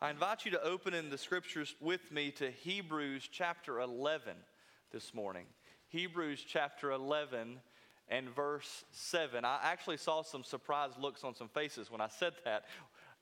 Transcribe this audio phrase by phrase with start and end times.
[0.00, 4.36] I invite you to open in the scriptures with me to Hebrews chapter 11
[4.92, 5.46] this morning.
[5.88, 7.58] Hebrews chapter 11
[8.08, 9.44] and verse 7.
[9.44, 12.66] I actually saw some surprised looks on some faces when I said that.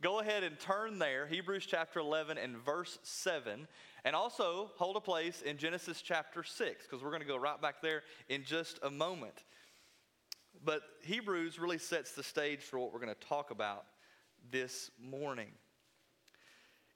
[0.03, 3.67] Go ahead and turn there, Hebrews chapter 11 and verse 7.
[4.05, 7.59] And also hold a place in Genesis chapter 6, because we're going to go right
[7.59, 9.45] back there in just a moment.
[10.63, 13.87] But Hebrews really sets the stage for what we're going to talk about
[14.51, 15.53] this morning.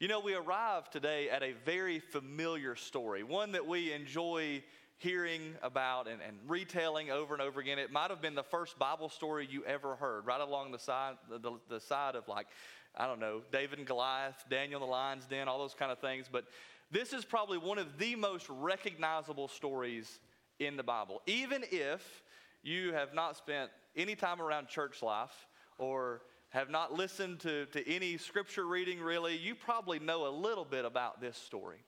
[0.01, 4.63] You know, we arrive today at a very familiar story, one that we enjoy
[4.97, 7.79] hearing about and, and retelling over and over again.
[7.79, 11.17] It might have been the first Bible story you ever heard, right along the side,
[11.29, 12.47] the, the side of like,
[12.97, 15.99] I don't know, David and Goliath, Daniel in the lion's den, all those kind of
[15.99, 16.31] things.
[16.33, 16.47] But
[16.91, 20.19] this is probably one of the most recognizable stories
[20.59, 21.21] in the Bible.
[21.27, 22.23] Even if
[22.63, 25.47] you have not spent any time around church life
[25.77, 30.65] or have not listened to, to any scripture reading really, you probably know a little
[30.65, 31.79] bit about this story.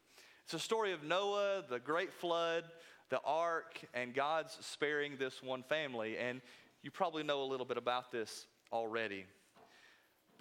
[0.44, 2.64] It's a story of Noah, the great flood,
[3.10, 6.16] the ark, and God's sparing this one family.
[6.16, 6.40] And
[6.82, 9.26] you probably know a little bit about this already.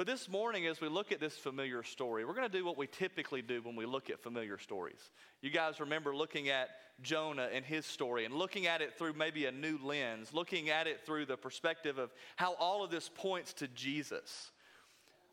[0.02, 2.76] But this morning, as we look at this familiar story, we're going to do what
[2.76, 5.12] we typically do when we look at familiar stories.
[5.44, 6.70] You guys remember looking at
[7.04, 10.88] Jonah and his story and looking at it through maybe a new lens, looking at
[10.88, 14.50] it through the perspective of how all of this points to Jesus.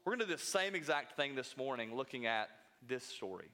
[0.05, 2.51] We're going to do the same exact thing this morning, looking at
[2.87, 3.49] this story,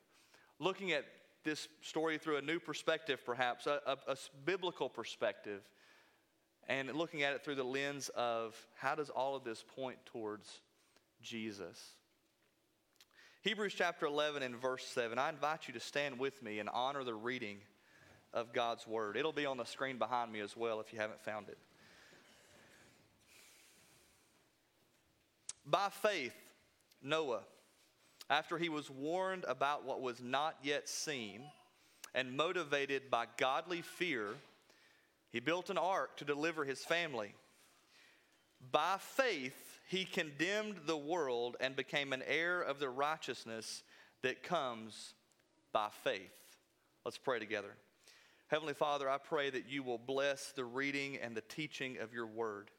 [0.59, 1.05] looking at
[1.45, 5.63] this story through a new perspective, perhaps, a, a, a biblical perspective,
[6.69, 10.61] and looking at it through the lens of how does all of this point towards
[11.25, 11.83] Jesus.
[13.43, 15.19] Hebrews chapter 11 and verse 7.
[15.19, 17.59] I invite you to stand with me and honor the reading
[18.33, 19.17] of God's word.
[19.17, 21.59] It'll be on the screen behind me as well if you haven't found it.
[25.67, 26.35] By faith,
[27.03, 27.41] Noah,
[28.29, 31.43] after he was warned about what was not yet seen
[32.15, 34.35] and motivated by godly fear,
[35.33, 37.35] he built an ark to deliver his family.
[38.71, 39.57] By faith,
[39.87, 43.83] he condemned the world and became an heir of the righteousness
[44.23, 45.15] that comes
[45.73, 46.33] by faith.
[47.05, 47.77] Let's pray together.
[48.49, 52.27] Heavenly Father, I pray that you will bless the reading and the teaching of your
[52.27, 52.71] word.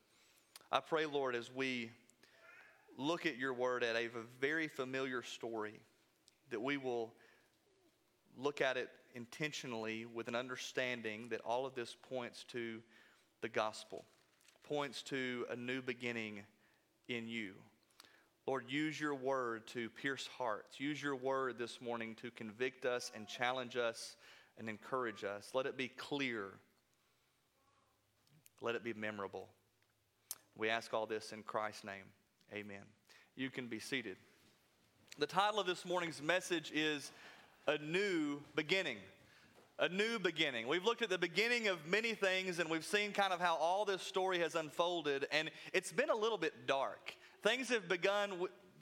[0.71, 1.91] I pray, Lord, as we
[2.97, 5.79] look at your word at a very familiar story,
[6.49, 7.13] that we will
[8.37, 12.81] look at it intentionally with an understanding that all of this points to
[13.41, 14.05] the gospel,
[14.63, 16.43] points to a new beginning
[17.07, 17.53] in you.
[18.47, 20.79] Lord, use your word to pierce hearts.
[20.79, 24.15] Use your word this morning to convict us and challenge us
[24.57, 25.49] and encourage us.
[25.53, 26.51] Let it be clear.
[28.61, 29.47] Let it be memorable.
[30.55, 32.05] We ask all this in Christ's name.
[32.53, 32.83] Amen.
[33.35, 34.17] You can be seated.
[35.17, 37.11] The title of this morning's message is
[37.67, 38.97] A New Beginning.
[39.77, 40.69] A new beginning.
[40.69, 43.83] We've looked at the beginning of many things and we've seen kind of how all
[43.83, 47.13] this story has unfolded, and it's been a little bit dark.
[47.43, 48.31] Things have begun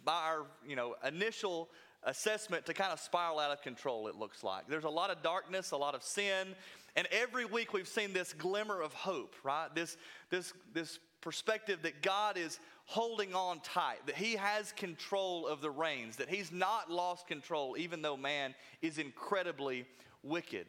[0.05, 1.69] by our you know, initial
[2.03, 4.67] assessment to kind of spiral out of control, it looks like.
[4.67, 6.49] There's a lot of darkness, a lot of sin,
[6.95, 9.73] and every week we've seen this glimmer of hope, right?
[9.73, 9.97] This,
[10.29, 15.71] this, this perspective that God is holding on tight, that He has control of the
[15.71, 19.87] reins, that He's not lost control, even though man is incredibly
[20.21, 20.67] wicked.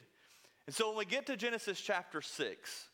[0.67, 2.89] And so when we get to Genesis chapter 6,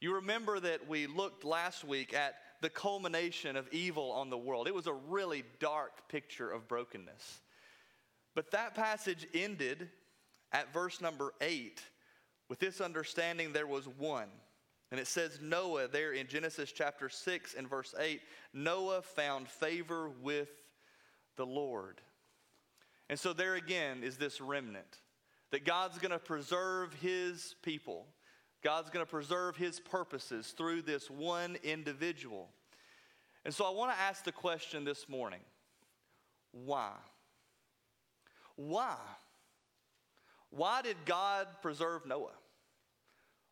[0.00, 4.66] you remember that we looked last week at the culmination of evil on the world.
[4.66, 7.40] It was a really dark picture of brokenness.
[8.34, 9.88] But that passage ended
[10.52, 11.80] at verse number 8
[12.48, 14.28] with this understanding there was one.
[14.90, 18.20] And it says Noah there in Genesis chapter 6 and verse 8
[18.52, 20.50] Noah found favor with
[21.36, 22.00] the Lord.
[23.08, 24.98] And so there again is this remnant
[25.50, 28.06] that God's going to preserve his people.
[28.62, 32.48] God's going to preserve his purposes through this one individual.
[33.44, 35.40] And so I want to ask the question this morning
[36.52, 36.92] why?
[38.56, 38.96] Why?
[40.50, 42.32] Why did God preserve Noah?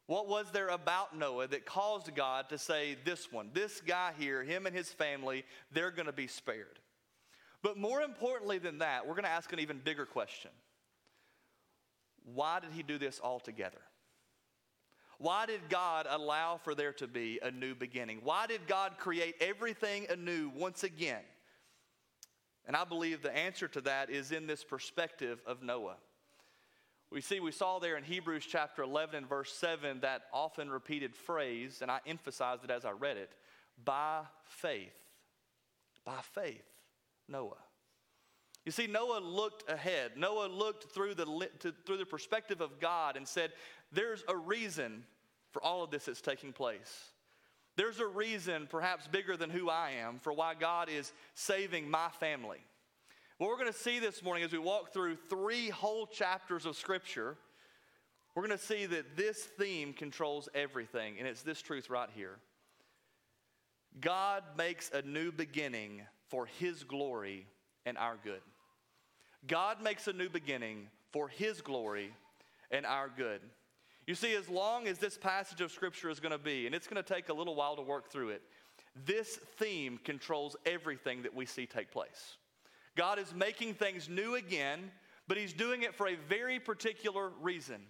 [0.06, 4.42] What was there about Noah that caused God to say, this one, this guy here,
[4.42, 6.78] him and his family, they're going to be spared?
[7.62, 10.50] But more importantly than that, we're going to ask an even bigger question
[12.24, 13.80] why did he do this altogether?
[15.18, 18.20] Why did God allow for there to be a new beginning?
[18.22, 21.22] Why did God create everything anew once again?
[22.66, 25.96] And I believe the answer to that is in this perspective of Noah.
[27.10, 31.14] We see, we saw there in Hebrews chapter 11 and verse 7 that often repeated
[31.14, 33.30] phrase, and I emphasized it as I read it
[33.84, 34.96] by faith.
[36.04, 36.64] By faith,
[37.28, 37.62] Noah.
[38.64, 40.12] You see, Noah looked ahead.
[40.16, 41.26] Noah looked through the,
[41.60, 43.52] to, through the perspective of God and said,
[43.92, 45.04] There's a reason
[45.50, 47.10] for all of this that's taking place.
[47.76, 52.08] There's a reason, perhaps bigger than who I am, for why God is saving my
[52.20, 52.58] family.
[53.38, 56.76] What we're going to see this morning as we walk through three whole chapters of
[56.76, 57.36] Scripture,
[58.34, 62.38] we're going to see that this theme controls everything, and it's this truth right here
[64.00, 67.46] God makes a new beginning for His glory
[67.84, 68.40] and our good.
[69.46, 72.12] God makes a new beginning for His glory
[72.70, 73.40] and our good.
[74.06, 76.86] You see, as long as this passage of Scripture is going to be, and it's
[76.86, 78.42] going to take a little while to work through it,
[79.06, 82.36] this theme controls everything that we see take place.
[82.96, 84.90] God is making things new again,
[85.26, 87.80] but He's doing it for a very particular reason.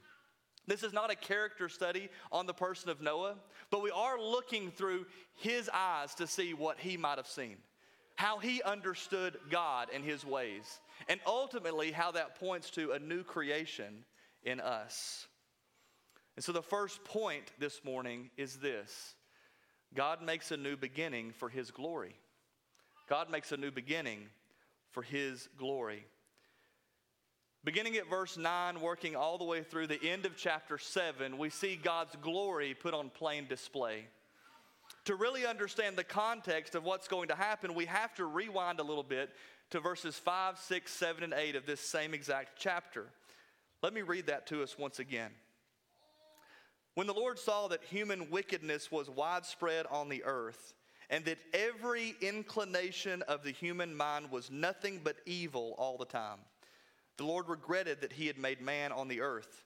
[0.66, 3.34] This is not a character study on the person of Noah,
[3.70, 7.56] but we are looking through his eyes to see what he might have seen,
[8.16, 13.22] how he understood God and his ways, and ultimately how that points to a new
[13.22, 14.04] creation
[14.42, 15.26] in us.
[16.36, 19.14] And so the first point this morning is this
[19.94, 22.16] God makes a new beginning for his glory.
[23.08, 24.20] God makes a new beginning
[24.90, 26.04] for his glory.
[27.64, 31.48] Beginning at verse 9, working all the way through the end of chapter 7, we
[31.48, 34.06] see God's glory put on plain display.
[35.06, 38.82] To really understand the context of what's going to happen, we have to rewind a
[38.82, 39.30] little bit
[39.74, 43.06] to verses 5, 6, 7, and 8 of this same exact chapter.
[43.82, 45.32] Let me read that to us once again.
[46.94, 50.74] When the Lord saw that human wickedness was widespread on the earth,
[51.10, 56.38] and that every inclination of the human mind was nothing but evil all the time
[57.16, 59.64] the Lord regretted that he had made man on the earth,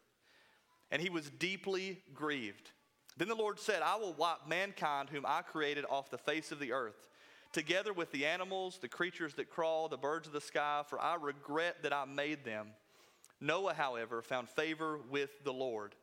[0.90, 2.70] and he was deeply grieved.
[3.18, 6.60] Then the Lord said, I will wipe mankind whom I created off the face of
[6.60, 7.08] the earth,
[7.52, 11.14] together with the animals, the creatures that crawl, the birds of the sky, for I
[11.14, 12.68] regret that I made them.
[13.40, 15.94] Noah, however, found favor with the Lord.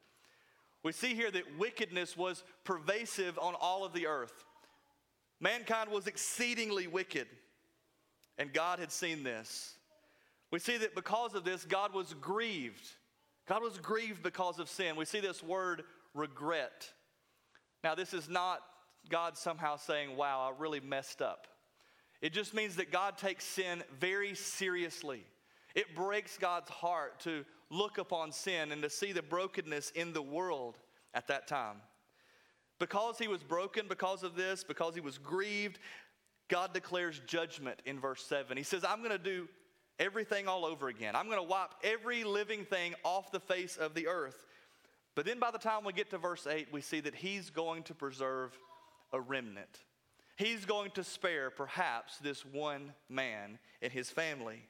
[0.84, 4.46] We see here that wickedness was pervasive on all of the earth.
[5.40, 7.28] Mankind was exceedingly wicked,
[8.38, 9.76] and God had seen this.
[10.52, 12.88] We see that because of this, God was grieved.
[13.48, 14.96] God was grieved because of sin.
[14.96, 15.84] We see this word
[16.14, 16.90] regret.
[17.84, 18.62] Now, this is not
[19.10, 21.48] God somehow saying, Wow, I really messed up.
[22.22, 25.26] It just means that God takes sin very seriously.
[25.76, 30.22] It breaks God's heart to look upon sin and to see the brokenness in the
[30.22, 30.78] world
[31.14, 31.78] at that time.
[32.80, 35.80] Because he was broken because of this, because he was grieved,
[36.48, 38.56] God declares judgment in verse 7.
[38.58, 39.48] He says, I'm going to do
[40.00, 41.16] everything all over again.
[41.16, 44.44] I'm going to wipe every living thing off the face of the earth.
[45.16, 47.84] But then by the time we get to verse 8, we see that he's going
[47.84, 48.58] to preserve
[49.16, 49.80] a remnant.
[50.38, 54.62] He's going to spare perhaps this one man and his family.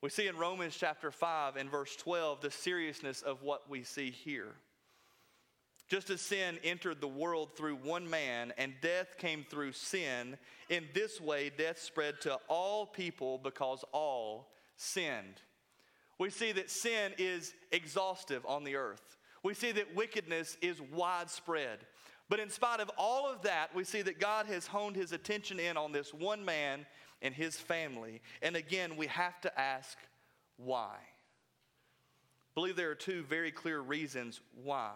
[0.00, 4.10] We see in Romans chapter 5 and verse 12 the seriousness of what we see
[4.10, 4.54] here.
[5.88, 10.36] Just as sin entered the world through one man and death came through sin,
[10.68, 15.40] in this way death spread to all people because all sinned.
[16.18, 19.16] We see that sin is exhaustive on the earth.
[19.42, 21.78] We see that wickedness is widespread.
[22.28, 25.60] But in spite of all of that, we see that God has honed his attention
[25.60, 26.84] in on this one man
[27.22, 28.20] and his family.
[28.42, 29.96] And again, we have to ask
[30.56, 30.94] why.
[30.96, 34.92] I believe there are two very clear reasons why.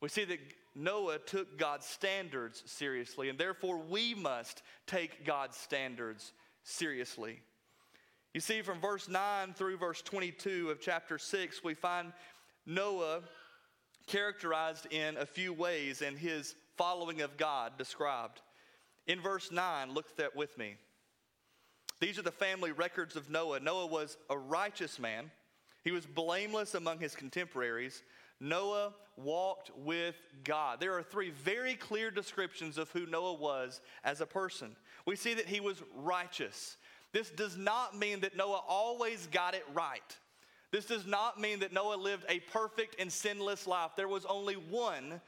[0.00, 0.38] We see that
[0.74, 6.32] Noah took God's standards seriously, and therefore we must take God's standards
[6.62, 7.40] seriously.
[8.32, 12.12] You see, from verse 9 through verse 22 of chapter 6, we find
[12.64, 13.22] Noah
[14.10, 18.40] characterized in a few ways and his following of God described.
[19.06, 20.74] In verse 9, look that with me.
[22.00, 23.60] These are the family records of Noah.
[23.60, 25.30] Noah was a righteous man,
[25.84, 28.02] he was blameless among his contemporaries.
[28.40, 30.80] Noah walked with God.
[30.80, 34.74] There are three very clear descriptions of who Noah was as a person.
[35.06, 36.78] We see that he was righteous.
[37.12, 40.16] This does not mean that Noah always got it right.
[40.72, 43.92] This does not mean that Noah lived a perfect and sinless life.
[43.96, 45.20] There was only one,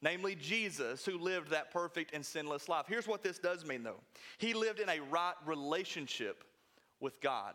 [0.00, 2.86] namely Jesus, who lived that perfect and sinless life.
[2.88, 4.00] Here's what this does mean, though
[4.38, 6.44] he lived in a right relationship
[7.00, 7.54] with God.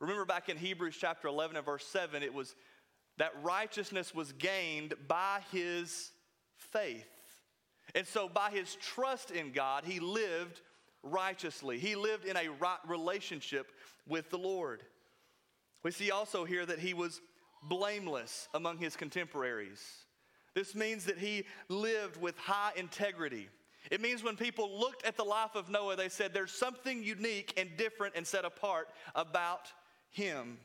[0.00, 2.56] Remember back in Hebrews chapter 11 and verse 7, it was
[3.18, 6.10] that righteousness was gained by his
[6.56, 7.06] faith.
[7.94, 10.60] And so, by his trust in God, he lived
[11.02, 11.78] righteously.
[11.78, 13.72] He lived in a right relationship
[14.08, 14.82] with the Lord.
[15.82, 17.20] We see also here that he was
[17.64, 19.80] blameless among his contemporaries.
[20.54, 23.48] This means that he lived with high integrity.
[23.90, 27.54] It means when people looked at the life of Noah, they said there's something unique
[27.56, 29.72] and different and set apart about
[30.10, 30.58] him.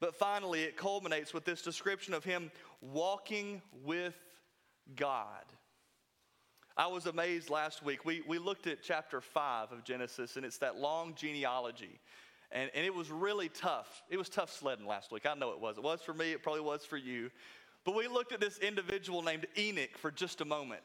[0.00, 2.50] But finally, it culminates with this description of him
[2.80, 4.16] walking with
[4.96, 5.44] God.
[6.76, 8.06] I was amazed last week.
[8.06, 12.00] We, we looked at chapter 5 of Genesis, and it's that long genealogy.
[12.52, 14.02] And, and it was really tough.
[14.10, 15.24] It was tough sledding last week.
[15.26, 15.76] I know it was.
[15.76, 17.30] It was for me, it probably was for you.
[17.84, 20.82] But we looked at this individual named Enoch for just a moment.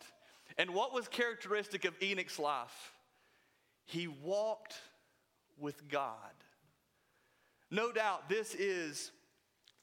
[0.58, 2.94] And what was characteristic of Enoch's life?
[3.86, 4.76] He walked
[5.60, 6.34] with God.
[7.72, 9.12] No doubt this is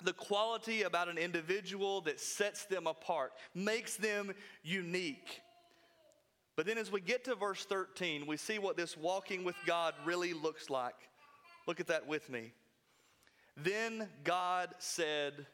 [0.05, 5.41] the quality about an individual that sets them apart, makes them unique.
[6.57, 9.95] But then as we get to verse 13, we see what this walking with God
[10.05, 10.95] really looks like.
[11.67, 12.53] Look at that with me.
[13.57, 15.47] Then God said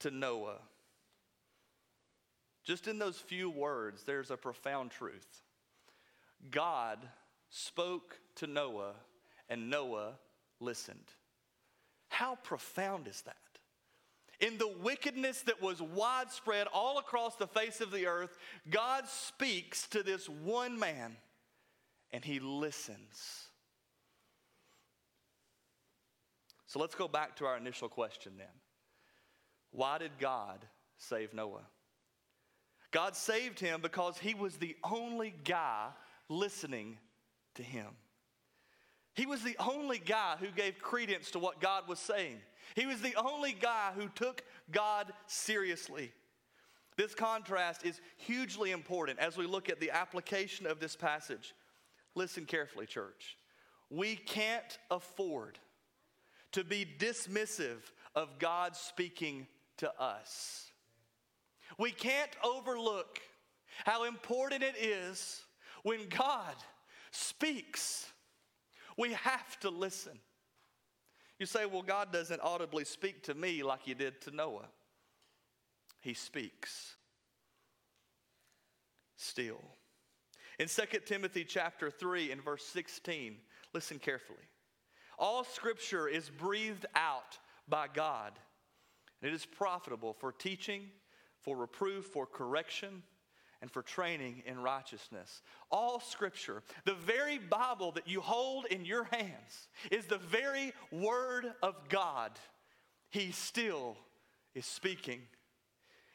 [0.00, 0.58] to Noah,
[2.64, 5.42] just in those few words, there's a profound truth.
[6.50, 6.98] God
[7.48, 8.94] spoke to Noah,
[9.48, 10.14] and Noah
[10.60, 11.12] listened.
[12.08, 13.36] How profound is that?
[14.40, 18.36] In the wickedness that was widespread all across the face of the earth,
[18.68, 21.16] God speaks to this one man
[22.12, 23.48] and he listens.
[26.76, 28.52] So let's go back to our initial question then.
[29.70, 30.58] Why did God
[30.98, 31.64] save Noah?
[32.90, 35.88] God saved him because he was the only guy
[36.28, 36.98] listening
[37.54, 37.86] to him.
[39.14, 42.36] He was the only guy who gave credence to what God was saying.
[42.74, 46.12] He was the only guy who took God seriously.
[46.98, 51.54] This contrast is hugely important as we look at the application of this passage.
[52.14, 53.38] Listen carefully, church.
[53.88, 55.58] We can't afford
[56.52, 57.78] to be dismissive
[58.14, 59.46] of God speaking
[59.78, 60.70] to us.
[61.78, 63.20] We can't overlook
[63.84, 65.42] how important it is
[65.82, 66.54] when God
[67.10, 68.06] speaks.
[68.96, 70.18] We have to listen.
[71.38, 74.68] You say, well, God doesn't audibly speak to me like he did to Noah.
[76.00, 76.94] He speaks
[79.16, 79.60] still.
[80.58, 83.36] In 2 Timothy chapter 3 and verse 16,
[83.74, 84.38] listen carefully.
[85.18, 88.32] All scripture is breathed out by God,
[89.20, 90.90] and it is profitable for teaching
[91.46, 93.04] for reproof, for correction,
[93.62, 95.42] and for training in righteousness.
[95.70, 101.52] All scripture, the very Bible that you hold in your hands, is the very Word
[101.62, 102.32] of God.
[103.10, 103.96] He still
[104.56, 105.20] is speaking.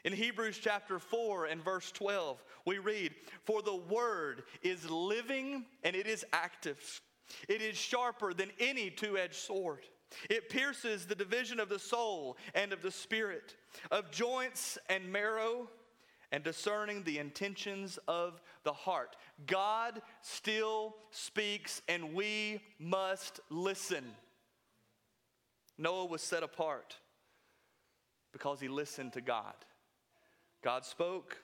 [0.03, 3.15] In Hebrews chapter 4 and verse 12, we read,
[3.46, 7.01] For the Word is living and it is active,
[7.47, 9.85] it is sharper than any two edged sword.
[10.29, 13.55] It pierces the division of the soul and of the spirit,
[13.91, 15.69] of joints and marrow,
[16.31, 19.15] and discerning the intentions of the heart.
[19.47, 24.05] God still speaks, and we must listen.
[25.77, 26.95] Noah was set apart
[28.31, 29.55] because he listened to God.
[30.63, 31.37] God spoke,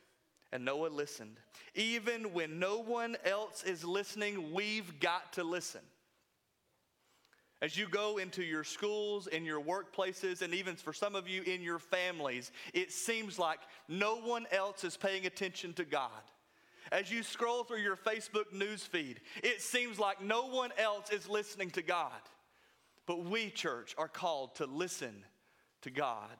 [0.51, 1.37] and Noah listened.
[1.75, 5.81] Even when no one else is listening, we've got to listen.
[7.61, 11.41] As you go into your schools, in your workplaces, and even for some of you
[11.41, 16.11] in your families, it seems like no one else is paying attention to God.
[16.91, 21.27] As you scroll through your Facebook news feed, it seems like no one else is
[21.27, 22.11] listening to God.
[23.07, 25.25] But we, church, are called to listen
[25.81, 26.37] to God.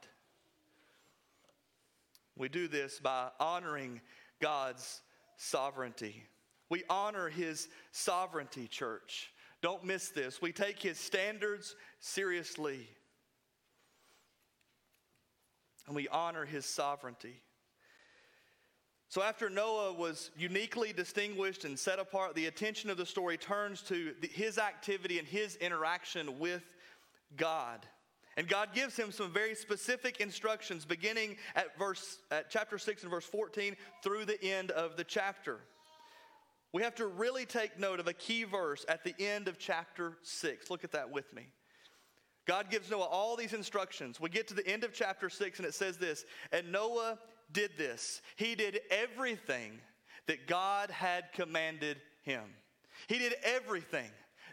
[2.38, 4.02] We do this by honoring
[4.42, 5.02] God's
[5.38, 6.24] sovereignty.
[6.70, 9.32] We honor His sovereignty, church.
[9.62, 10.42] Don't miss this.
[10.42, 12.88] We take his standards seriously.
[15.88, 17.42] And we honor his sovereignty.
[19.10, 23.82] So, after Noah was uniquely distinguished and set apart, the attention of the story turns
[23.84, 26.64] to his activity and his interaction with
[27.38, 27.86] God.
[28.38, 33.12] And God gives him some very specific instructions beginning at verse at chapter 6 and
[33.12, 35.60] verse 14 through the end of the chapter
[36.74, 40.18] we have to really take note of a key verse at the end of chapter
[40.22, 40.70] 6.
[40.70, 41.48] Look at that with me.
[42.46, 44.20] God gives Noah all these instructions.
[44.20, 47.20] We get to the end of chapter 6 and it says this And Noah
[47.52, 48.22] did this.
[48.36, 49.80] He did everything
[50.28, 52.44] that God had commanded him.
[53.08, 54.10] He did everything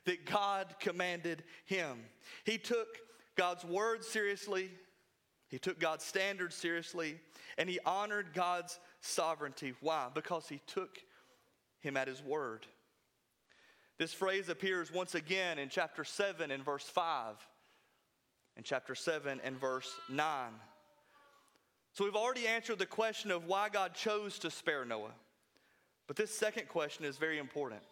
[0.07, 1.99] that God commanded him.
[2.45, 2.89] He took
[3.37, 4.71] God's word seriously,
[5.49, 7.19] he took God's standards seriously,
[7.59, 9.75] and he honored God's sovereignty.
[9.81, 10.09] Why?
[10.13, 10.99] Because he took
[11.81, 12.67] him at his word.
[13.99, 17.37] This phrase appears once again in chapter 7 and verse 5,
[18.57, 20.51] and chapter 7 and verse 9.
[21.93, 25.15] So we've already answered the question of why God chose to spare Noah.
[26.09, 27.83] But this second question is very important.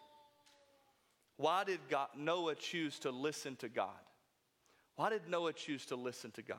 [1.37, 3.89] Why did God, Noah choose to listen to God?
[4.95, 6.57] Why did Noah choose to listen to God?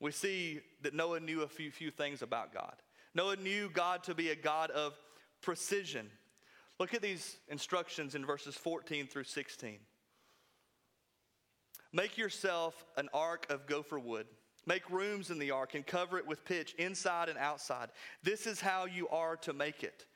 [0.00, 2.74] We see that Noah knew a few, few things about God.
[3.14, 4.94] Noah knew God to be a God of
[5.42, 6.10] precision.
[6.78, 9.78] Look at these instructions in verses 14 through 16.
[11.92, 14.26] Make yourself an ark of gopher wood.
[14.64, 17.90] Make rooms in the ark and cover it with pitch inside and outside.
[18.22, 20.06] This is how you are to make it.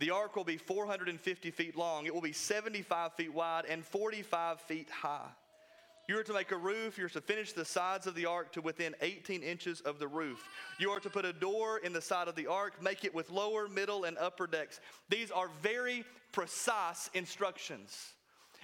[0.00, 4.60] The ark will be 450 feet long, it will be 75 feet wide and 45
[4.60, 5.30] feet high.
[6.06, 6.98] You are to make a roof.
[6.98, 10.06] You are to finish the sides of the ark to within 18 inches of the
[10.06, 10.46] roof.
[10.78, 13.30] You are to put a door in the side of the ark, make it with
[13.30, 14.80] lower, middle, and upper decks.
[15.08, 18.12] These are very precise instructions.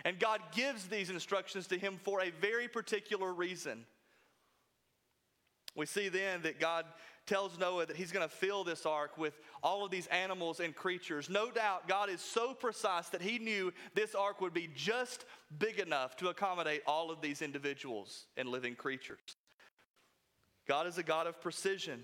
[0.04, 3.86] And God gives these instructions to him for a very particular reason.
[5.76, 6.84] We see then that God
[7.30, 10.74] tells Noah that he's going to fill this ark with all of these animals and
[10.74, 11.30] creatures.
[11.30, 15.24] No doubt, God is so precise that he knew this ark would be just
[15.56, 19.20] big enough to accommodate all of these individuals and living creatures.
[20.66, 22.02] God is a God of precision.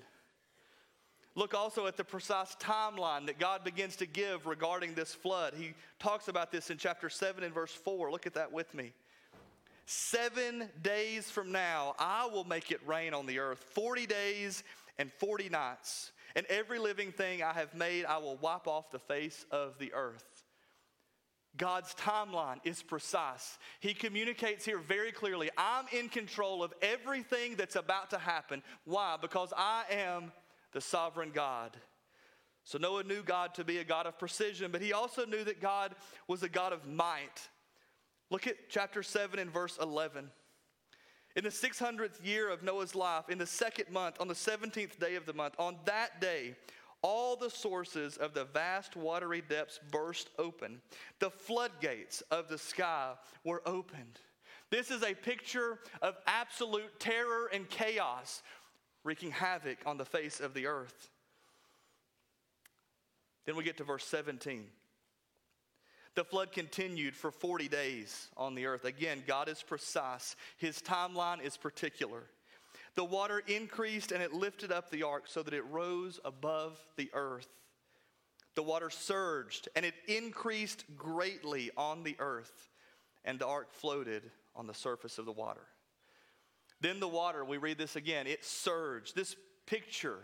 [1.34, 5.54] Look also at the precise timeline that God begins to give regarding this flood.
[5.58, 8.12] He talks about this in chapter 7 and verse 4.
[8.12, 8.92] Look at that with me.
[9.86, 13.64] Seven days from now, I will make it rain on the earth.
[13.74, 14.62] 40 days
[14.98, 16.12] and 40 nights.
[16.34, 19.92] And every living thing I have made, I will wipe off the face of the
[19.94, 20.44] earth.
[21.56, 23.58] God's timeline is precise.
[23.80, 28.62] He communicates here very clearly I'm in control of everything that's about to happen.
[28.84, 29.16] Why?
[29.20, 30.32] Because I am
[30.72, 31.76] the sovereign God.
[32.64, 35.60] So Noah knew God to be a God of precision, but he also knew that
[35.60, 35.94] God
[36.28, 37.48] was a God of might.
[38.28, 40.28] Look at chapter 7 and verse 11.
[41.36, 45.16] In the 600th year of Noah's life, in the second month, on the 17th day
[45.16, 46.56] of the month, on that day,
[47.02, 50.80] all the sources of the vast watery depths burst open.
[51.18, 53.12] The floodgates of the sky
[53.44, 54.18] were opened.
[54.70, 58.42] This is a picture of absolute terror and chaos
[59.04, 61.10] wreaking havoc on the face of the earth.
[63.44, 64.64] Then we get to verse 17.
[66.16, 68.86] The flood continued for 40 days on the earth.
[68.86, 72.24] Again, God is precise, His timeline is particular.
[72.94, 77.10] The water increased and it lifted up the ark so that it rose above the
[77.12, 77.46] earth.
[78.54, 82.70] The water surged and it increased greatly on the earth,
[83.26, 84.22] and the ark floated
[84.54, 85.66] on the surface of the water.
[86.80, 89.14] Then the water, we read this again, it surged.
[89.14, 90.20] This picture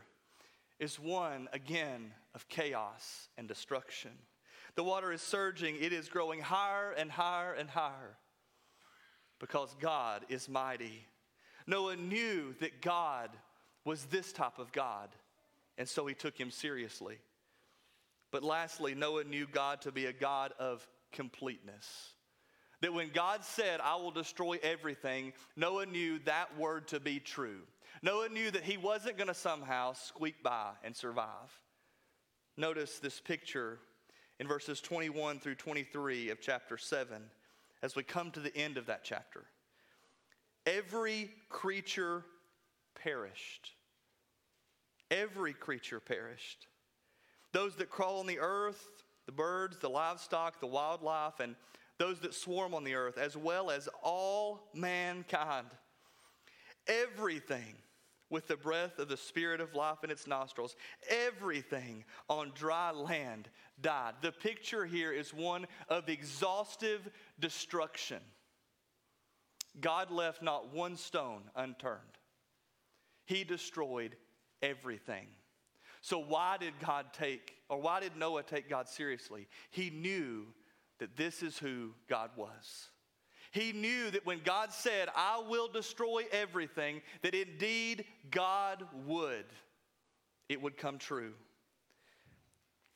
[0.79, 4.13] is one, again, of chaos and destruction.
[4.75, 8.17] The water is surging, it is growing higher and higher and higher
[9.39, 11.05] because God is mighty.
[11.67, 13.31] Noah knew that God
[13.85, 15.09] was this type of God,
[15.77, 17.19] and so he took him seriously.
[18.31, 22.13] But lastly, Noah knew God to be a God of completeness.
[22.81, 27.61] That when God said, I will destroy everything, Noah knew that word to be true.
[28.01, 31.61] Noah knew that he wasn't going to somehow squeak by and survive.
[32.57, 33.79] Notice this picture
[34.39, 37.23] in verses 21 through 23 of chapter 7
[37.83, 39.45] as we come to the end of that chapter.
[40.67, 42.25] Every creature
[42.95, 43.73] perished.
[45.11, 46.67] Every creature perished.
[47.53, 48.89] Those that crawl on the earth,
[49.27, 51.55] the birds, the livestock, the wildlife, and
[51.99, 55.67] those that swarm on the earth, as well as all mankind.
[56.89, 57.75] Everything
[58.33, 60.75] with the breath of the Spirit of life in its nostrils.
[61.09, 63.49] Everything on dry land
[63.81, 64.15] died.
[64.23, 68.23] The picture here is one of exhaustive destruction.
[69.81, 72.01] God left not one stone unturned,
[73.27, 74.17] He destroyed
[74.63, 75.29] everything.
[76.01, 79.47] So, why did God take, or why did Noah take God seriously?
[79.71, 80.47] He knew
[80.99, 82.89] that this is who God was.
[83.53, 89.45] He knew that when God said, I will destroy everything, that indeed God would.
[90.49, 91.35] It would come true.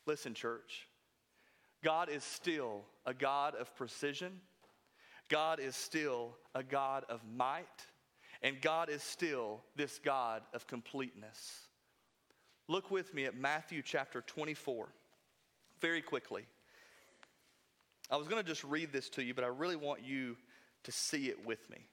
[0.06, 0.88] Listen, church,
[1.84, 4.40] God is still a God of precision,
[5.28, 7.66] God is still a God of might,
[8.42, 11.66] and God is still this God of completeness.
[12.66, 14.88] Look with me at Matthew chapter 24
[15.80, 16.46] very quickly.
[18.10, 20.36] I was going to just read this to you, but I really want you
[20.86, 21.86] to see it with me.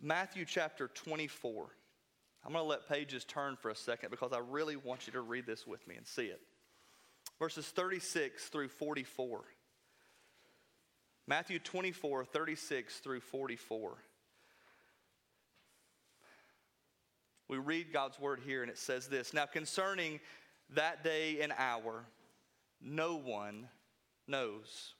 [0.00, 1.66] Matthew chapter 24.
[2.44, 5.20] I'm going to let pages turn for a second because I really want you to
[5.20, 6.40] read this with me and see it.
[7.38, 9.44] Verses 36 through 44.
[11.26, 13.98] Matthew 24, 36 through 44.
[17.48, 20.20] We read God's word here, and it says this Now, concerning
[20.70, 22.04] that day and hour,
[22.80, 23.68] no one
[24.26, 24.94] knows.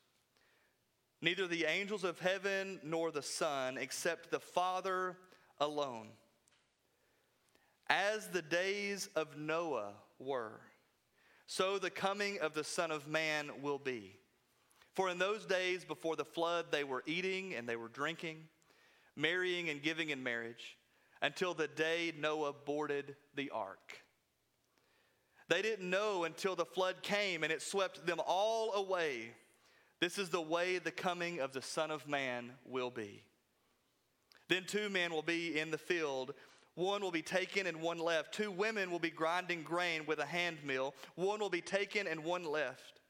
[1.20, 5.16] Neither the angels of heaven nor the Son, except the Father
[5.59, 6.09] alone.
[7.88, 10.61] As the days of Noah were,
[11.46, 14.18] so the coming of the Son of Man will be.
[14.94, 18.44] For in those days before the flood, they were eating and they were drinking,
[19.16, 20.76] marrying and giving in marriage,
[21.22, 24.02] until the day Noah boarded the ark.
[25.48, 29.31] They didn't know until the flood came and it swept them all away.
[30.01, 33.25] This is the way the coming of the Son of Man will be.
[34.49, 36.35] Then two men will be in the field.
[36.75, 38.33] One will be taken and one left.
[38.33, 40.95] Two women will be grinding grain with a hand mill.
[41.17, 43.01] One will be taken and one left.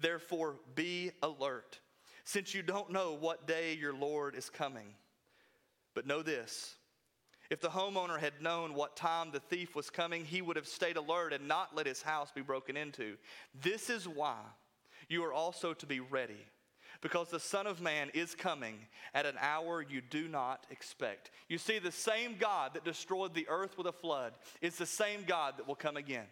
[0.00, 1.80] Therefore, be alert,
[2.24, 4.94] since you don't know what day your Lord is coming.
[5.94, 6.76] But know this
[7.50, 10.96] if the homeowner had known what time the thief was coming, he would have stayed
[10.96, 13.16] alert and not let his house be broken into.
[13.60, 14.36] This is why
[15.08, 16.46] you are also to be ready,
[17.00, 18.74] because the Son of Man is coming
[19.14, 21.30] at an hour you do not expect.
[21.48, 25.24] You see, the same God that destroyed the earth with a flood is the same
[25.26, 26.26] God that will come again.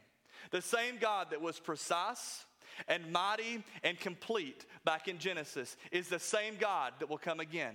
[0.51, 2.45] The same God that was precise
[2.89, 7.75] and mighty and complete back in Genesis is the same God that will come again.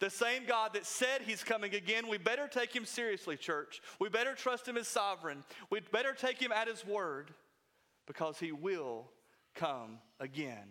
[0.00, 3.82] The same God that said he's coming again, we better take him seriously, church.
[3.98, 5.44] We better trust him as sovereign.
[5.68, 7.34] We better take him at his word
[8.06, 9.10] because he will
[9.54, 10.68] come again.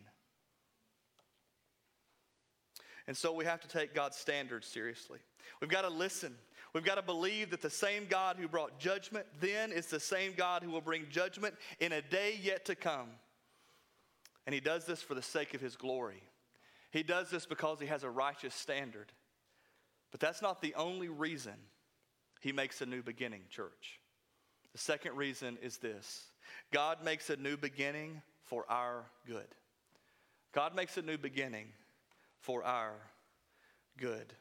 [3.07, 5.19] And so we have to take God's standards seriously.
[5.61, 6.35] We've got to listen.
[6.73, 10.33] We've got to believe that the same God who brought judgment then is the same
[10.37, 13.09] God who will bring judgment in a day yet to come.
[14.45, 16.21] And he does this for the sake of his glory.
[16.91, 19.11] He does this because he has a righteous standard.
[20.11, 21.53] But that's not the only reason
[22.41, 23.99] he makes a new beginning, church.
[24.73, 26.25] The second reason is this
[26.71, 29.47] God makes a new beginning for our good.
[30.51, 31.67] God makes a new beginning
[32.39, 32.93] for our
[33.97, 34.33] good.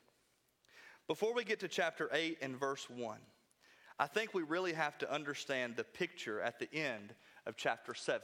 [1.06, 3.18] Before we get to chapter 8 and verse 1,
[3.98, 7.14] I think we really have to understand the picture at the end
[7.46, 8.22] of chapter 7.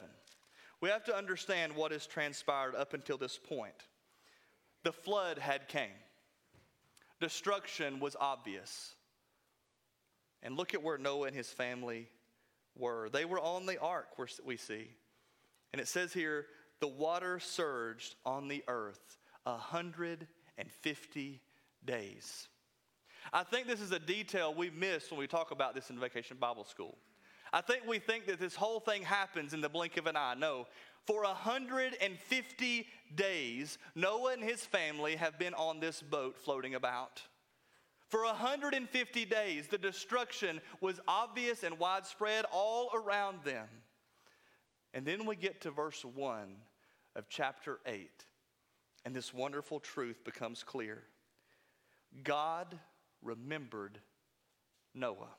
[0.80, 3.74] We have to understand what has transpired up until this point.
[4.84, 5.88] The flood had came.
[7.20, 8.94] Destruction was obvious.
[10.42, 12.08] And look at where Noah and his family
[12.76, 13.08] were.
[13.10, 14.08] They were on the ark,
[14.44, 14.88] we see.
[15.74, 16.46] And it says here,
[16.78, 21.40] the water surged on the earth 150
[21.84, 22.48] days.
[23.32, 26.37] I think this is a detail we miss when we talk about this in Vacation
[26.38, 26.96] Bible School.
[27.52, 30.37] I think we think that this whole thing happens in the blink of an eye.
[30.38, 30.68] No,
[31.08, 37.20] for 150 days, Noah and his family have been on this boat floating about.
[38.10, 43.66] For 150 days, the destruction was obvious and widespread all around them.
[44.94, 46.54] And then we get to verse 1
[47.16, 48.09] of chapter 8,
[49.04, 51.02] and this wonderful truth becomes clear.
[52.22, 52.78] God
[53.20, 53.98] remembered
[54.94, 55.35] Noah.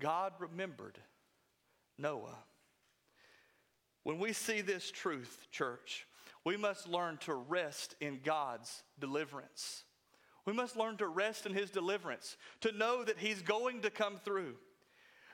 [0.00, 0.98] God remembered
[1.96, 2.38] Noah.
[4.02, 6.06] When we see this truth, church,
[6.44, 9.84] we must learn to rest in God's deliverance.
[10.44, 14.16] We must learn to rest in His deliverance, to know that He's going to come
[14.16, 14.56] through.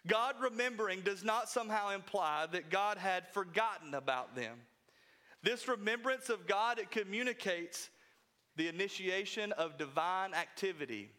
[0.06, 4.58] God remembering does not somehow imply that God had forgotten about them.
[5.42, 7.90] This remembrance of God, it communicates
[8.56, 11.10] the initiation of divine activity.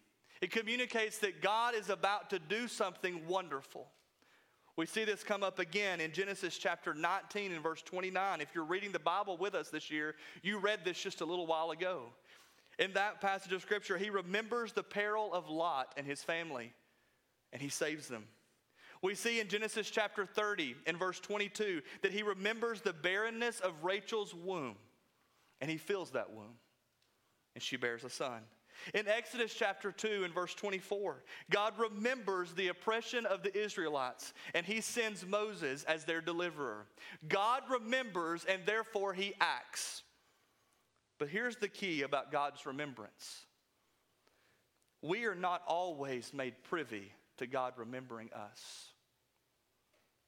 [0.42, 3.88] It communicates that God is about to do something wonderful.
[4.76, 8.42] We see this come up again in Genesis chapter 19 and verse 29.
[8.42, 11.48] If you're reading the Bible with us this year, you read this just a little
[11.48, 12.10] while ago.
[12.78, 16.74] In that passage of scripture, he remembers the peril of Lot and his family,
[17.52, 18.26] and he saves them.
[19.02, 23.84] We see in Genesis chapter 30 and verse 22 that he remembers the barrenness of
[23.84, 24.76] Rachel's womb,
[25.62, 26.56] and he fills that womb,
[27.56, 28.42] and she bears a son.
[28.94, 34.66] In Exodus chapter 2 and verse 24, God remembers the oppression of the Israelites and
[34.66, 36.86] he sends Moses as their deliverer.
[37.28, 40.04] God remembers and therefore he acts.
[41.18, 43.46] But here's the key about God's remembrance
[45.04, 48.92] we are not always made privy to God remembering us.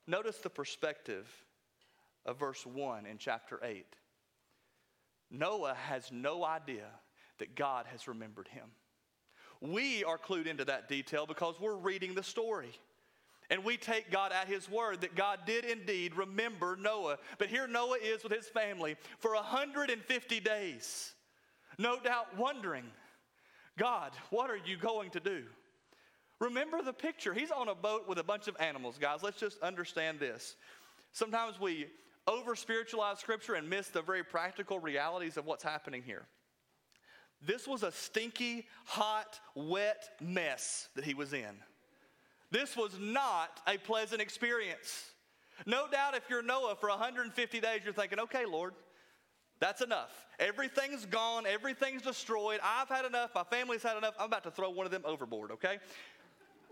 [0.07, 1.27] Notice the perspective
[2.25, 3.85] of verse 1 in chapter 8.
[5.31, 6.87] Noah has no idea
[7.37, 8.65] that God has remembered him.
[9.61, 12.71] We are clued into that detail because we're reading the story.
[13.51, 17.17] And we take God at his word that God did indeed remember Noah.
[17.39, 21.13] But here Noah is with his family for 150 days,
[21.77, 22.85] no doubt wondering,
[23.77, 25.43] God, what are you going to do?
[26.39, 27.33] Remember the picture.
[27.33, 29.21] He's on a boat with a bunch of animals, guys.
[29.21, 30.55] Let's just understand this.
[31.11, 31.87] Sometimes we
[32.27, 36.25] over spiritualize Scripture and miss the very practical realities of what's happening here.
[37.45, 41.55] This was a stinky, hot, wet mess that he was in.
[42.51, 45.11] This was not a pleasant experience.
[45.65, 48.73] No doubt if you're Noah for 150 days, you're thinking, okay, Lord,
[49.59, 50.11] that's enough.
[50.39, 52.59] Everything's gone, everything's destroyed.
[52.63, 54.15] I've had enough, my family's had enough.
[54.19, 55.79] I'm about to throw one of them overboard, okay?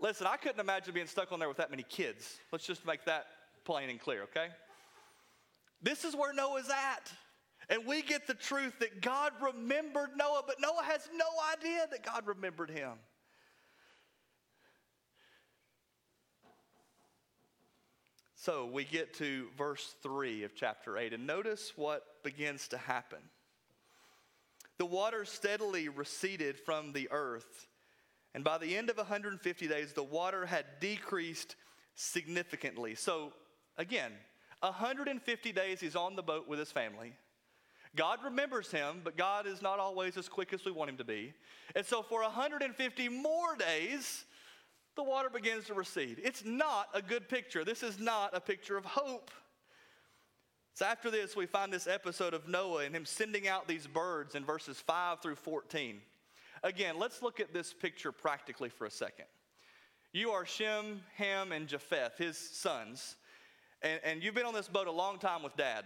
[0.00, 2.38] Listen, I couldn't imagine being stuck on there with that many kids.
[2.52, 3.26] Let's just make that
[3.64, 4.48] plain and clear, okay?
[5.82, 7.12] This is where Noah's at.
[7.68, 12.04] And we get the truth that God remembered Noah, but Noah has no idea that
[12.04, 12.92] God remembered him.
[18.36, 23.18] So we get to verse 3 of chapter 8, and notice what begins to happen.
[24.78, 27.66] The water steadily receded from the earth,
[28.34, 31.56] and by the end of 150 days, the water had decreased
[31.94, 32.94] significantly.
[32.94, 33.32] So,
[33.76, 34.12] again,
[34.60, 37.14] 150 days he's on the boat with his family.
[37.96, 41.04] God remembers him, but God is not always as quick as we want him to
[41.04, 41.32] be.
[41.74, 44.24] And so, for 150 more days,
[44.94, 46.20] the water begins to recede.
[46.22, 47.64] It's not a good picture.
[47.64, 49.30] This is not a picture of hope.
[50.74, 54.34] So, after this, we find this episode of Noah and him sending out these birds
[54.34, 56.00] in verses 5 through 14.
[56.62, 59.26] Again, let's look at this picture practically for a second.
[60.12, 63.16] You are Shem, Ham, and Japheth, his sons,
[63.82, 65.84] and, and you've been on this boat a long time with dad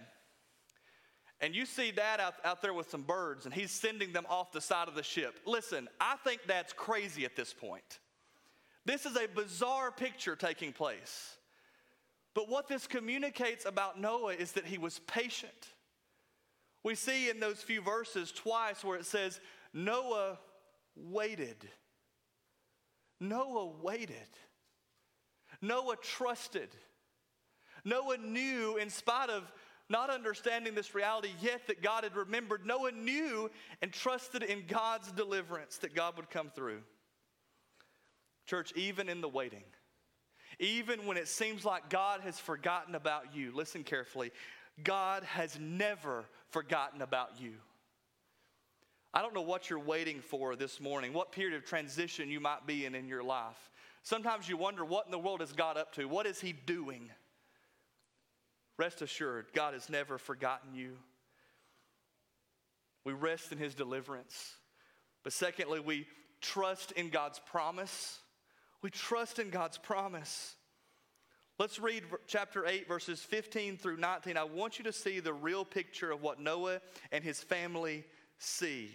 [1.43, 4.53] and you see dad out, out there with some birds and he's sending them off
[4.53, 5.41] the side of the ship.
[5.45, 7.99] Listen, I think that's crazy at this point.
[8.87, 11.37] This is a bizarre picture taking place.
[12.35, 15.53] But what this communicates about Noah is that he was patient.
[16.85, 19.41] We see in those few verses twice where it says,
[19.75, 20.39] Noah
[20.97, 21.69] waited.
[23.21, 24.17] Noah waited.
[25.61, 26.69] Noah trusted.
[27.85, 29.51] Noah knew, in spite of
[29.89, 33.51] not understanding this reality yet that God had remembered, Noah knew
[33.83, 36.83] and trusted in God's deliverance that God would come through.
[38.47, 39.65] Church, even in the waiting,
[40.59, 44.33] even when it seems like God has forgotten about you, listen carefully,
[44.83, 47.53] God has never forgotten about you.
[49.15, 52.67] I don't know what you're waiting for this morning, what period of transition you might
[52.67, 53.71] be in in your life.
[54.03, 56.07] Sometimes you wonder, what in the world is God up to?
[56.07, 57.11] What is He doing?
[58.79, 60.97] Rest assured, God has never forgotten you.
[63.05, 64.55] We rest in His deliverance.
[65.25, 66.07] But secondly, we
[66.41, 68.19] trust in God's promise.
[68.81, 70.57] We trust in God's promise.
[71.59, 74.37] Let's read chapter 8, verses 15 through 19.
[74.37, 76.81] I want you to see the real picture of what Noah
[77.13, 78.05] and his family
[78.43, 78.91] see.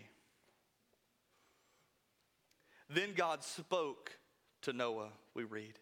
[2.90, 4.18] Then God spoke
[4.62, 5.80] to Noah, we read.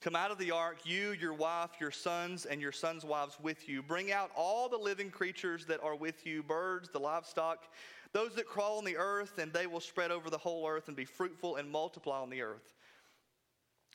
[0.00, 3.68] Come out of the ark, you, your wife, your sons, and your sons' wives with
[3.68, 3.82] you.
[3.82, 7.68] Bring out all the living creatures that are with you birds, the livestock,
[8.12, 10.96] those that crawl on the earth, and they will spread over the whole earth and
[10.96, 12.74] be fruitful and multiply on the earth.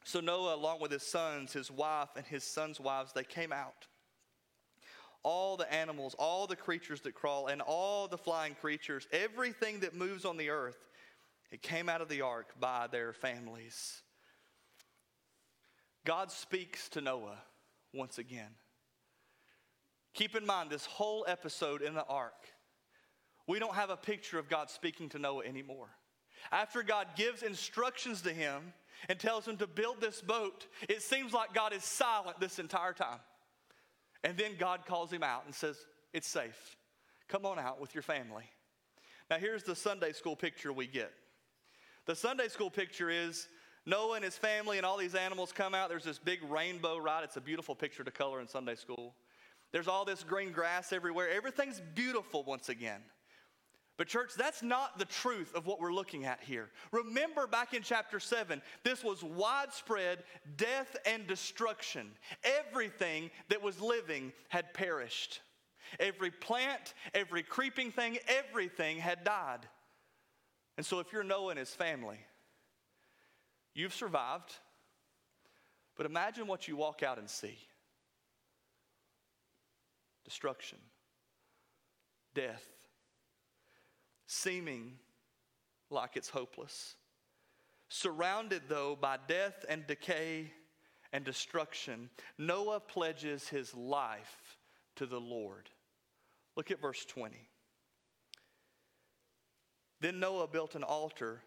[0.06, 3.86] So Noah, along with his sons, his wife, and his sons' wives, they came out.
[5.30, 9.94] All the animals, all the creatures that crawl, and all the flying creatures, everything that
[9.94, 10.78] moves on the earth,
[11.52, 14.04] it came out of the ark by their families.
[16.06, 17.40] God speaks to Noah
[17.94, 18.52] once again.
[20.14, 22.48] Keep in mind this whole episode in the ark,
[23.48, 25.90] we don't have a picture of God speaking to Noah anymore.
[26.54, 28.72] After God gives instructions to him
[29.10, 32.94] and tells him to build this boat, it seems like God is silent this entire
[32.94, 33.20] time.
[34.28, 35.78] And then God calls him out and says,
[36.12, 36.76] It's safe.
[37.30, 38.44] Come on out with your family.
[39.30, 41.14] Now, here's the Sunday school picture we get.
[42.08, 43.48] The Sunday school picture is
[43.86, 45.88] Noah and his family and all these animals come out.
[45.88, 47.24] There's this big rainbow, right?
[47.24, 49.16] It's a beautiful picture to color in Sunday school.
[49.72, 51.30] There's all this green grass everywhere.
[51.30, 53.00] Everything's beautiful once again.
[53.98, 56.70] But, church, that's not the truth of what we're looking at here.
[56.92, 60.24] Remember back in chapter 7, this was widespread
[60.56, 62.12] death and destruction.
[62.44, 65.42] Everything that was living had perished.
[66.00, 69.68] Every plant, every creeping thing, everything had died.
[70.78, 72.20] And so, if you're Noah and his family,
[73.78, 74.56] You've survived.
[75.96, 77.60] But imagine what you walk out and see
[80.26, 80.80] destruction,
[82.34, 82.66] death,
[84.28, 84.94] seeming
[85.90, 86.96] like it's hopeless.
[87.90, 90.52] Surrounded, though, by death and decay
[91.14, 94.58] and destruction, Noah pledges his life
[94.98, 95.70] to the Lord.
[96.56, 97.38] Look at verse 20.
[100.02, 101.42] Then Noah built an altar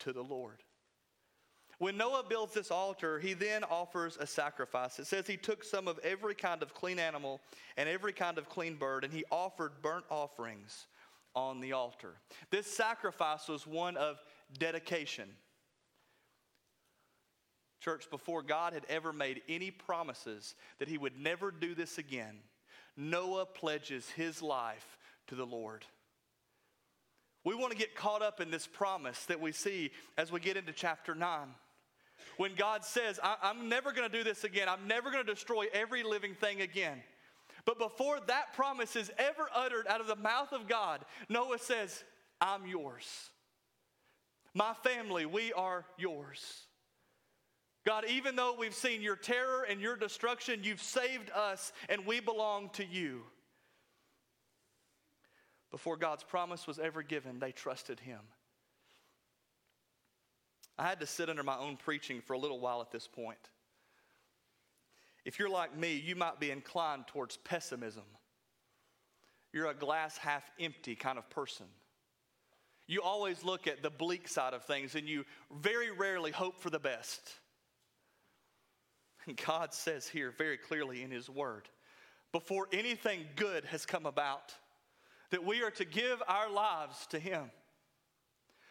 [0.00, 0.62] to the Lord
[1.78, 4.98] When Noah builds this altar, he then offers a sacrifice.
[4.98, 7.40] It says he took some of every kind of clean animal
[7.76, 10.86] and every kind of clean bird, and he offered burnt offerings
[11.34, 12.14] on the altar.
[12.50, 14.22] This sacrifice was one of
[14.58, 15.28] dedication.
[17.80, 22.38] Church, before God had ever made any promises that he would never do this again,
[22.96, 25.84] Noah pledges his life to the Lord.
[27.44, 30.56] We want to get caught up in this promise that we see as we get
[30.56, 31.48] into chapter 9
[32.36, 35.32] when God says, I- am never going to do this again, I'm never going to
[35.32, 37.02] destroy every living thing again.
[37.68, 42.02] But before that promise is ever uttered out of the mouth of God, Noah says,
[42.40, 43.28] I'm yours.
[44.54, 46.62] My family, we are yours.
[47.84, 52.20] God, even though we've seen your terror and your destruction, you've saved us and we
[52.20, 53.20] belong to you.
[55.70, 58.20] Before God's promise was ever given, they trusted him.
[60.78, 63.50] I had to sit under my own preaching for a little while at this point.
[65.28, 68.04] If you're like me, you might be inclined towards pessimism.
[69.52, 71.66] You're a glass half empty kind of person.
[72.86, 75.26] You always look at the bleak side of things and you
[75.60, 77.20] very rarely hope for the best.
[79.26, 81.68] And God says here very clearly in His Word
[82.32, 84.54] before anything good has come about,
[85.30, 87.50] that we are to give our lives to Him.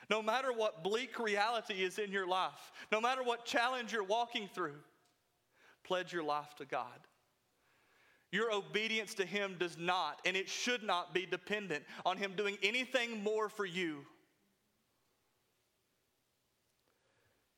[0.09, 4.49] No matter what bleak reality is in your life, no matter what challenge you're walking
[4.55, 4.77] through,
[5.87, 6.99] pledge your life to God.
[8.31, 12.57] Your obedience to Him does not, and it should not be dependent on Him doing
[12.61, 14.05] anything more for you.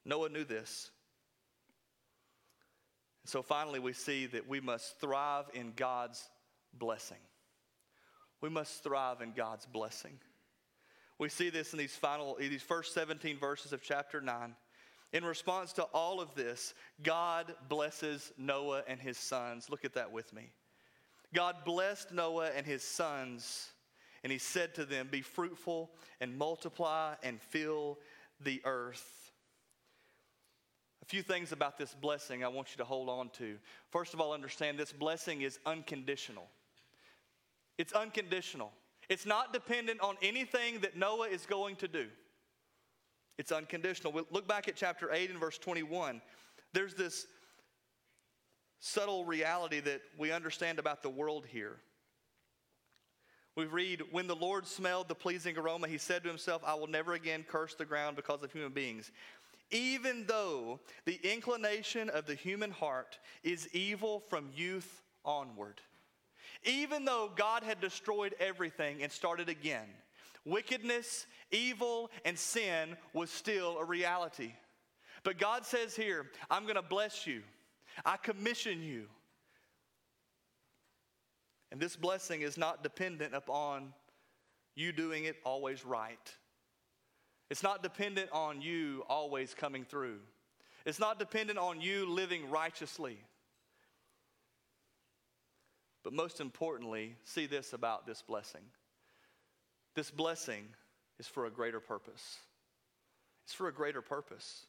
[0.05, 0.91] Noah knew this.
[3.25, 6.27] So finally, we see that we must thrive in God's
[6.73, 7.17] blessing.
[8.41, 10.17] We must thrive in God's blessing.
[11.19, 14.55] We see this in these final, in these first 17 verses of chapter 9.
[15.11, 19.69] In response to all of this, God blesses Noah and his sons.
[19.69, 20.51] Look at that with me.
[21.33, 23.69] God blessed Noah and his sons,
[24.23, 25.91] and he said to them, Be fruitful
[26.21, 27.97] and multiply and fill
[28.39, 29.31] the earth.
[31.01, 33.57] A few things about this blessing I want you to hold on to.
[33.89, 36.47] First of all, understand this blessing is unconditional.
[37.79, 38.71] It's unconditional.
[39.07, 42.07] It's not dependent on anything that Noah is going to do.
[43.39, 44.12] It's unconditional.
[44.12, 46.21] We'll look back at chapter 8 and verse 21.
[46.73, 47.25] There's this
[48.80, 51.78] subtle reality that we understand about the world here.
[53.56, 56.88] We read, When the Lord smelled the pleasing aroma, he said to himself, I will
[56.88, 59.10] never again curse the ground because of human beings.
[59.71, 65.80] Even though the inclination of the human heart is evil from youth onward.
[66.65, 69.88] Even though God had destroyed everything and started again,
[70.49, 74.53] wickedness, evil, and sin was still a reality.
[75.23, 77.41] But God says here, I'm going to bless you,
[78.05, 79.05] I commission you.
[81.71, 83.93] And this blessing is not dependent upon
[84.75, 86.33] you doing it always right.
[87.49, 90.19] It's not dependent on you always coming through.
[90.85, 93.17] It's not dependent on you living righteously.
[96.03, 98.62] But most importantly, see this about this blessing
[99.99, 100.63] this blessing
[101.19, 102.38] is for a greater purpose.
[103.43, 104.62] It's for a greater purpose.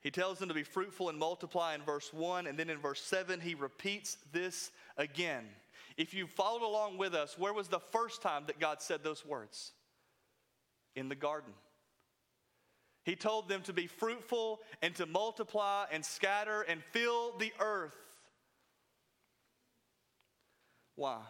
[0.00, 3.00] He tells them to be fruitful and multiply in verse 1, and then in verse
[3.00, 5.42] 7, he repeats this again.
[5.96, 9.26] If you followed along with us, where was the first time that God said those
[9.26, 9.72] words?
[10.94, 11.52] In the garden.
[13.02, 17.96] He told them to be fruitful and to multiply and scatter and fill the earth.
[20.94, 21.22] Why?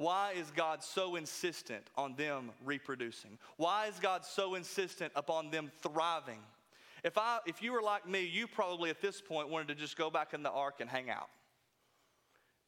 [0.00, 3.36] Why is God so insistent on them reproducing?
[3.58, 6.38] Why is God so insistent upon them thriving?
[7.04, 9.98] If, I, if you were like me, you probably at this point wanted to just
[9.98, 11.28] go back in the ark and hang out.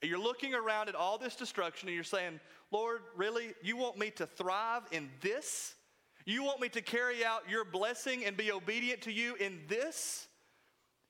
[0.02, 2.38] You're looking around at all this destruction and you're saying,
[2.70, 3.54] Lord, really?
[3.62, 5.74] You want me to thrive in this?
[6.26, 10.28] You want me to carry out your blessing and be obedient to you in this?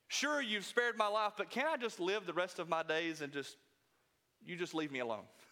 [0.07, 3.23] Sure, you've spared my life, but can I just live the rest of my days
[3.23, 3.57] and just
[4.45, 5.25] you just leave me alone.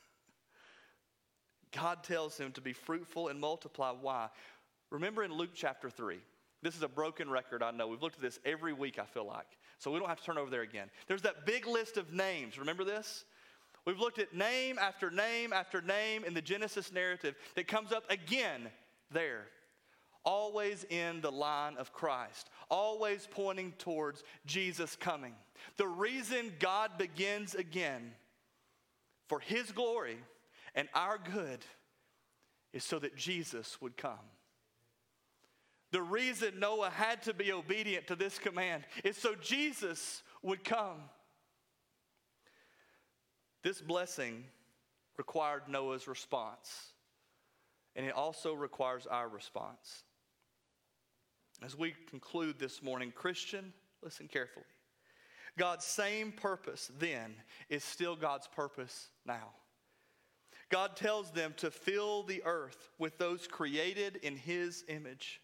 [1.73, 3.93] God tells him to be fruitful and multiply.
[3.93, 4.29] Why?
[4.91, 6.19] Remember in Luke chapter 3.
[6.63, 7.89] This is a broken record, I know.
[7.89, 9.47] We've looked at this every week, I feel like.
[9.79, 10.91] So we don't have to turn over there again.
[11.07, 12.59] There's that big list of names.
[12.59, 13.25] Remember this?
[13.87, 18.05] We've looked at name after name after name in the Genesis narrative that comes up
[18.11, 18.69] again
[19.11, 19.47] there.
[20.23, 25.33] Always in the line of Christ, always pointing towards Jesus coming.
[25.79, 28.13] The reason God begins again
[29.29, 30.19] for His glory
[30.75, 31.65] and our good
[32.73, 34.19] is so that Jesus would come.
[35.93, 41.03] The reason Noah had to be obedient to this command is so Jesus would come.
[43.63, 44.45] This blessing
[45.19, 46.93] required Noah's response,
[47.97, 50.05] and it also requires our response.
[51.63, 54.65] As we conclude this morning, Christian, listen carefully.
[55.59, 57.35] God's same purpose then
[57.69, 59.51] is still God's purpose now.
[60.71, 65.41] God tells them to fill the earth with those created in His image.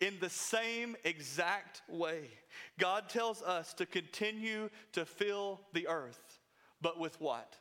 [0.00, 2.30] In the same exact way,
[2.78, 6.40] God tells us to continue to fill the earth,
[6.80, 7.56] but with what?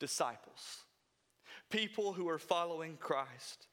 [0.00, 0.78] Disciples.
[1.70, 3.66] People who are following Christ.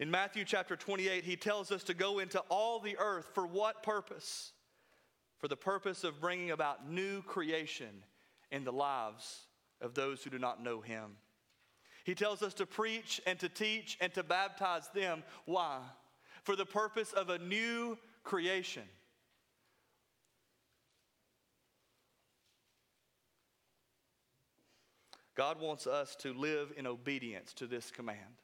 [0.00, 3.82] In Matthew chapter 28, he tells us to go into all the earth for what
[3.82, 4.52] purpose?
[5.38, 8.02] For the purpose of bringing about new creation
[8.50, 9.45] in the lives
[9.80, 11.16] of those who do not know him.
[12.04, 15.24] He tells us to preach and to teach and to baptize them.
[15.44, 15.80] Why?
[16.44, 18.84] For the purpose of a new creation.
[25.34, 28.40] God wants us to live in obedience to this command.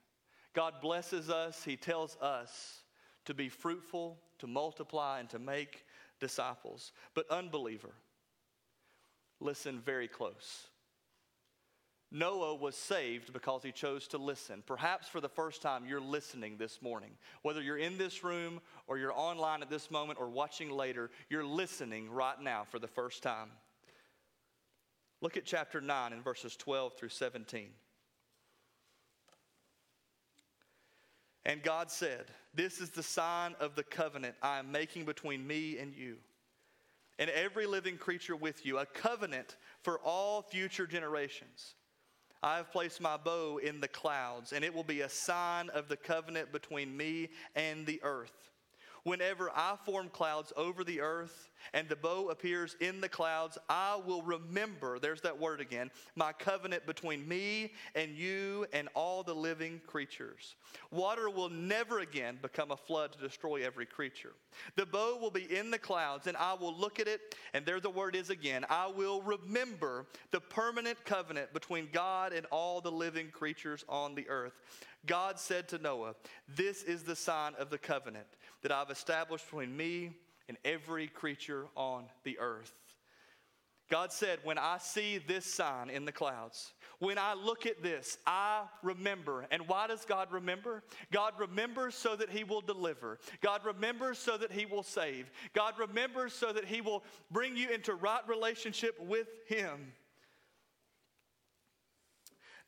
[0.52, 2.82] God blesses us, He tells us
[3.24, 5.86] to be fruitful, to multiply, and to make
[6.20, 6.92] disciples.
[7.14, 7.94] But, unbeliever,
[9.40, 10.66] listen very close.
[12.14, 14.62] Noah was saved because he chose to listen.
[14.66, 17.12] Perhaps for the first time, you're listening this morning.
[17.40, 21.44] Whether you're in this room or you're online at this moment or watching later, you're
[21.44, 23.48] listening right now for the first time.
[25.22, 27.70] Look at chapter 9 and verses 12 through 17.
[31.46, 35.78] And God said, This is the sign of the covenant I am making between me
[35.78, 36.16] and you,
[37.18, 41.74] and every living creature with you, a covenant for all future generations.
[42.42, 45.88] I have placed my bow in the clouds, and it will be a sign of
[45.88, 48.51] the covenant between me and the earth.
[49.04, 54.00] Whenever I form clouds over the earth and the bow appears in the clouds, I
[54.06, 59.34] will remember, there's that word again, my covenant between me and you and all the
[59.34, 60.54] living creatures.
[60.92, 64.34] Water will never again become a flood to destroy every creature.
[64.76, 67.80] The bow will be in the clouds, and I will look at it, and there
[67.80, 68.64] the word is again.
[68.70, 74.28] I will remember the permanent covenant between God and all the living creatures on the
[74.28, 74.52] earth.
[75.06, 76.14] God said to Noah,
[76.48, 78.26] This is the sign of the covenant
[78.62, 80.12] that I've established between me
[80.48, 82.72] and every creature on the earth.
[83.90, 88.16] God said, When I see this sign in the clouds, when I look at this,
[88.26, 89.46] I remember.
[89.50, 90.82] And why does God remember?
[91.10, 93.18] God remembers so that He will deliver.
[93.42, 95.30] God remembers so that He will save.
[95.52, 99.92] God remembers so that He will bring you into right relationship with Him.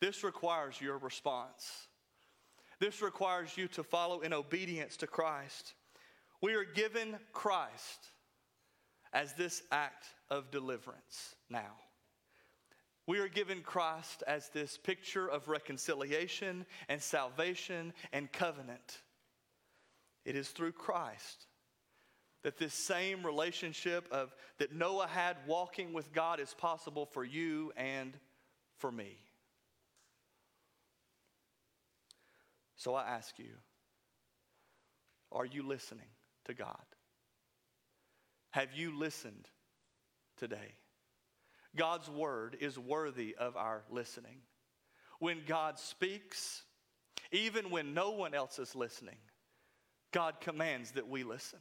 [0.01, 1.89] This requires your response.
[2.81, 5.75] This requires you to follow in obedience to Christ.
[6.45, 8.07] We are given Christ
[9.15, 11.73] as this act of deliverance now.
[13.07, 19.01] We are given Christ as this picture of reconciliation and salvation and covenant.
[20.27, 21.47] It is through Christ
[22.43, 27.73] that this same relationship of that Noah had walking with God is possible for you
[27.75, 28.13] and
[28.77, 29.17] for me.
[32.77, 33.55] So I ask you,
[35.33, 36.05] are you listening?
[36.45, 36.85] To God?
[38.51, 39.49] Have you listened
[40.37, 40.75] today?
[41.77, 44.39] God's word is worthy of our listening.
[45.19, 46.63] When God speaks,
[47.33, 49.17] even when no one else is listening,
[50.13, 51.59] God commands that we listen.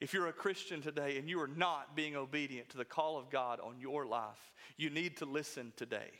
[0.00, 3.30] If you're a Christian today and you are not being obedient to the call of
[3.30, 6.10] God on your life, you need to listen today.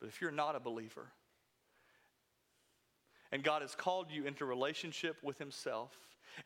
[0.00, 1.10] But if you're not a believer,
[3.32, 5.90] and God has called you into relationship with Himself,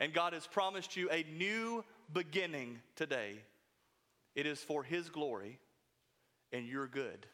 [0.00, 3.34] and God has promised you a new beginning today.
[4.34, 5.58] It is for His glory
[6.52, 7.26] and your good.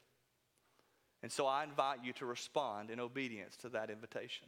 [1.22, 4.46] And so I invite you to respond in obedience to that invitation.